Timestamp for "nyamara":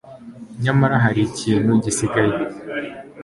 0.63-0.95